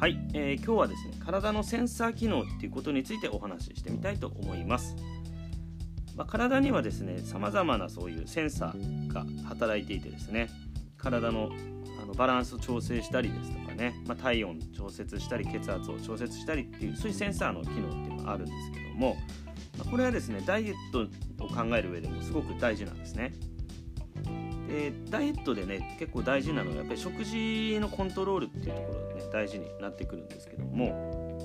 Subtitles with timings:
[0.00, 4.94] はい、えー、今日はですね体のセンサー機能っていうことについてお話ししてみたいと思います、
[6.14, 10.50] まあ、体にはですねさまざまなそういうセンサーが働いていてですね
[10.96, 11.50] 体の
[12.00, 19.16] あのバランスを調整したりですとかね、まあ、体温調節したり血圧を調節したりっていうそういうセンサーの機能っていうのがあるんですけども、
[19.78, 23.32] まあ、これはですねダイエットを考える上でもすごく大事なんですね。
[24.68, 31.38] でダイエットでね結構大事なのはやっぱり食事のコントロールっていうところでね大事になってくるんですけども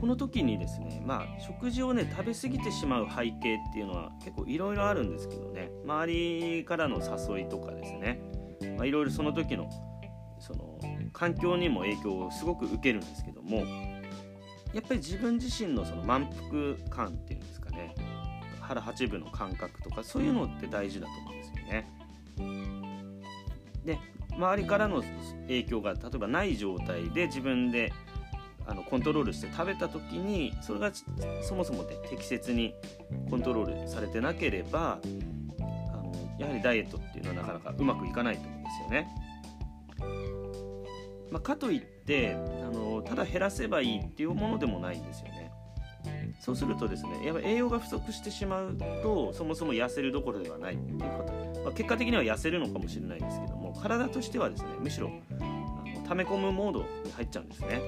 [0.00, 3.40] この時にですねまあ食事をね食べ過ぎてしまう背景っ
[3.72, 8.20] ていうのは結構いろいろあるんですけどね周りからの誘いとかですね
[8.84, 9.68] いろいろその時の
[10.38, 10.78] その
[11.12, 13.64] 環境にも影響をすごく受けるんですけども
[14.72, 17.94] やっぱり自分自身のその満腹感っていうんですかね
[18.60, 21.97] 腹八分の感覚とかそういうのって大事だと思うんですよね。
[23.88, 23.98] で
[24.36, 25.02] 周りからの
[25.46, 27.92] 影響が例えばない状態で自分で
[28.66, 30.92] あのコントロールして食べた時にそれが
[31.42, 32.74] そもそもで適切に
[33.30, 34.98] コントロールされてなければ
[35.58, 35.62] あ
[35.96, 39.08] のやはりダイエットっていうのはなかなかうまくいかないと思うんですよね。
[41.30, 45.50] まあ、かといってあのただ減らせばいいっていうものでもないんですよね。
[46.40, 57.80] そうするとですねやっぱ栄養が不足してしまうとそもそも痩せるどころではないっていうこと、まあ、結果的には痩せるのかもしれないですけど体としてはですねむしろあの溜め込むモードに入っちゃうんですね。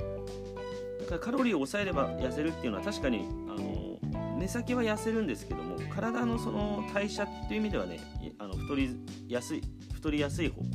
[1.00, 3.98] だからカロリーを抑えれば痩せるっていうのは確かにあの
[4.38, 8.00] 目先は痩せるんですけども体のその代謝っていう意味ではね
[8.38, 8.96] あの太り
[9.28, 10.68] やすい太りやすい方向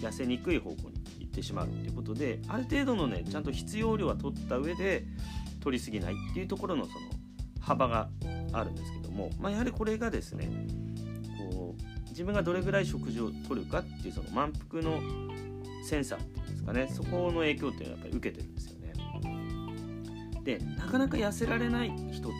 [0.00, 5.04] 痩せにくい方向に行ってしまうっていうことである程度のねちゃんと必要量は取った上で
[5.60, 6.96] 取りすぎないっていうところのその
[7.60, 8.08] 幅が
[8.52, 10.48] あるんですけども、まあ、やはりこれがですね
[12.18, 15.00] 自分がどれぐらい食事をとるかっていうその満腹の
[15.84, 20.42] センサーっていうんですかねそこの影響っていうのはやっぱり受けてるんですよね。
[20.42, 22.32] でなかなか痩せられない人と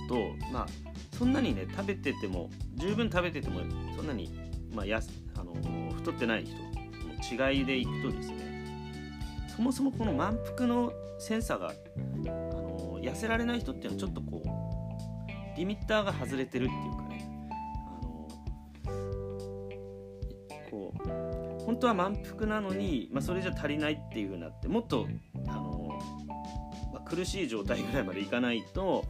[0.53, 0.67] まあ
[1.17, 3.61] そんなにね食べてても十分食べてても
[3.97, 4.37] そんなに、
[4.75, 5.01] まあ、や
[5.37, 5.55] あの
[5.95, 6.57] 太ってない人
[7.37, 8.67] の違いでいくとですね
[9.55, 11.73] そもそもこの満腹のセンサーが
[13.01, 17.19] 痩せられない人っていうのはちょっとこうリミッターが外れてるっていうかね
[17.87, 19.28] あの
[21.79, 25.07] 本当は満腹なのに、まあ、それじゃ足りないっていう風になってもっと
[25.47, 25.97] あの、
[26.93, 29.05] まあ、苦しい状態ぐらいまでいかないと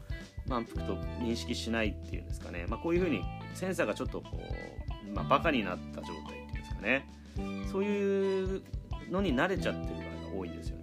[0.47, 3.23] 満腹と認識しないっていうんですかね、まあ、こういう風に
[3.55, 4.29] センサーがちょっとこ
[5.11, 7.09] う、まあ、バカになった状態っていうんですかね。
[7.73, 8.63] そういう
[9.11, 10.79] のに慣れちゃってる場合が多いんですよ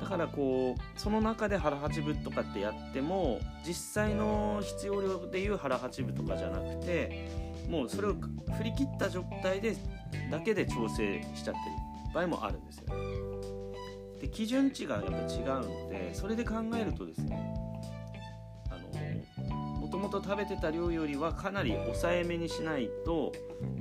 [0.00, 7.28] だからこうその中で腹八分とかってやっても実際の必要量でいう腹八分とかじゃなくて
[7.68, 8.14] もうそれを
[8.56, 9.76] 振り切った状態で
[10.30, 13.18] だけで調整しちゃってる場合もあるんですよね。
[14.20, 17.54] で基準値がやっぱ違うのでそれで考えるとですね
[19.80, 23.32] もともと食べてた量よりはかなり抑えめにしないと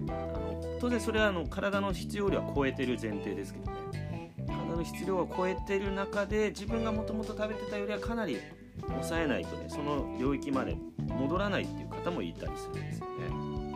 [0.08, 8.38] あの当然それはあの体の必要量は超えてる前提ですけどね体の質量を超えてる中で自分がもともと食べてたよりはかなり
[8.80, 13.67] 抑えないとねその領域まで戻らないっていう方もいたりするんですよね。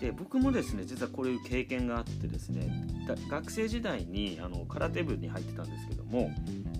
[0.00, 2.86] で僕もですね実はこういう経験があってですね
[3.28, 6.30] 学生時代にあの空手部に入ってたんですけども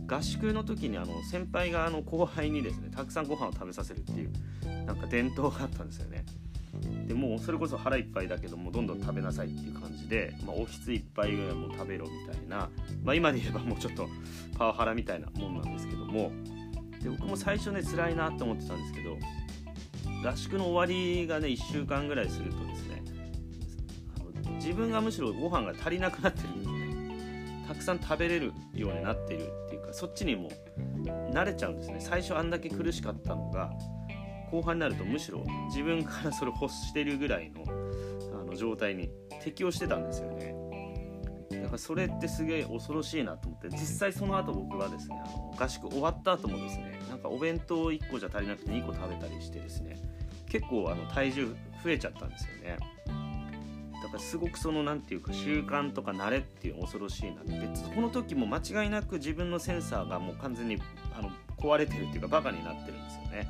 [0.07, 4.33] 合宿の時にあの先輩があの後輩にですねたくさんご飯を食べさせるっていう
[4.87, 6.25] なんか伝統があったんですよね。
[7.07, 12.71] でもうそれこそ腹いっぱいだけどもどんどん食べなさいっていう感じで、まあ、おひついっぱいぐらいも食べろみたいな、
[13.05, 14.09] まあ、今で言えば もうちょっと
[14.57, 16.31] パワハラみたいなもんなんですけども
[17.03, 19.19] で僕も最初ね辛いなって思ってたんですけど
[20.29, 22.90] 合宿の終わりがね1週間ぐらいするとですね
[24.61, 27.65] 自分がむしろご飯が足りなくなってるんですね。
[27.67, 30.51] たくさん食べれるようになっているっていうかそっちにも
[31.33, 31.97] 慣れちゃうんですね。
[32.01, 33.73] 最初あんだけ苦しかったのが
[34.51, 37.65] 後半になるとむしろ自分からそれ欲してるぐらいの
[38.41, 40.55] あの状態に適応してたんですよね。
[41.51, 49.97] だからそれってすげえ恐ろしいなと思って実際その後僕はですねあの合宿終わった後もですねなんかお弁当1個じゃ足りなくて2個食べたりしてですね
[50.49, 52.77] 結構あの体重増えちゃったんですよね。
[54.03, 57.51] だからすごくその何て言うか習慣とか慣れっていうの恐ろしいなって。
[57.95, 60.79] この時も間違いなく自分のセンサーがもう完全に
[61.19, 63.49] あの壊れてるっていうかバカになってるんですよね。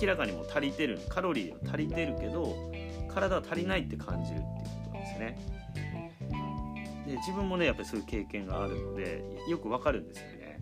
[0.00, 2.72] 明らかにも足りてるカロリーは足りてるけど
[3.14, 5.38] 体は足りないって感じるっていうことなんですね。
[7.06, 10.58] で自分もねやっぱりそういう経験があるのでよくわかるんですよね。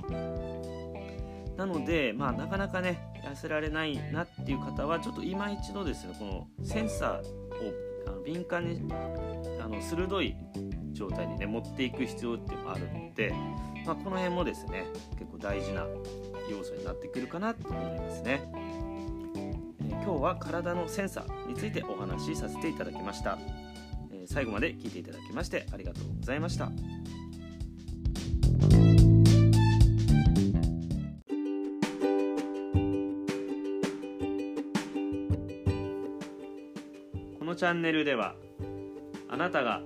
[1.56, 7.89] なのでまあなかなかね痩せられないなっていう方はちょっと今一度ですねこのセンサーを
[8.30, 8.80] 敏感に
[9.60, 10.36] あの鋭い
[10.92, 13.34] 状態にね持っていく必要っていうのもあるので、
[13.84, 14.86] まあ、この辺もですね
[15.18, 15.84] 結構大事な
[16.48, 18.42] 要素になってくるかなと思いますね、
[19.34, 23.36] えー、今日は体のセンサーについてお話しさせていただきました、
[24.12, 26.70] えー、最後まで聞いていただきましてありがとうございました。
[37.40, 38.34] このチャンネルでは
[39.30, 39.80] あなたが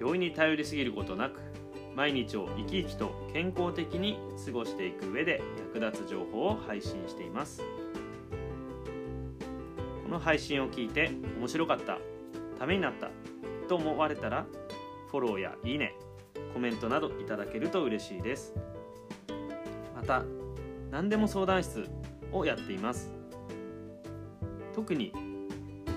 [0.00, 1.38] 病院に頼りすぎることなく
[1.94, 5.42] 毎日を生き生きと健康的に過ごしていく上で
[5.74, 7.62] 役立つ情報を配信しています。
[10.02, 11.98] この配信を聞いて面白かった
[12.58, 13.10] ためになった
[13.68, 14.46] と思われたら
[15.10, 15.94] フォローやいいね
[16.54, 18.54] コメントなどいただけると嬉しいです。
[19.94, 20.24] また
[20.90, 21.86] 何でも相談室
[22.32, 23.12] をやっています。
[24.74, 25.12] 特に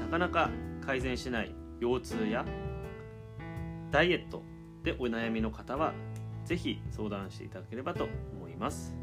[0.02, 0.50] なかなか
[0.82, 2.46] 改善しない腰痛や
[3.92, 4.44] ダイエット
[4.84, 5.94] でお悩みの方は
[6.46, 8.96] 是非相談していただければと思います。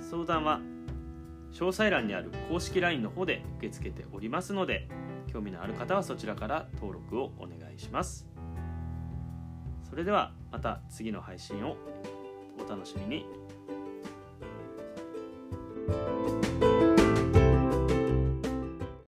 [0.00, 0.60] 相談は
[1.52, 4.88] 詳細欄にある公式 LINE の方で受け付けておりますので
[5.26, 8.26] 興味のある方はそちらから登録をお願いします。
[9.88, 11.76] それではまた次の配信を
[12.64, 13.37] お楽しみに。